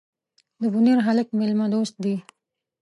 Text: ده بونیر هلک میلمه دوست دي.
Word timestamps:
ده 0.59 0.67
بونیر 0.73 0.97
هلک 1.07 1.27
میلمه 1.37 1.65
دوست 1.73 1.95
دي. 2.03 2.15